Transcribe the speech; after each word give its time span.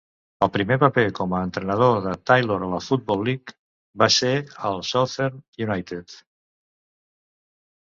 El 0.43 0.49
primer 0.53 0.77
paper 0.83 1.01
com 1.19 1.35
a 1.39 1.41
entrenador 1.47 1.99
de 2.05 2.13
Taylor 2.31 2.65
a 2.69 2.71
la 2.71 2.79
Football 2.87 3.21
League 3.29 3.55
va 4.05 4.09
ser 4.17 4.33
al 4.73 4.83
Southend 4.95 5.63
United. 5.69 6.19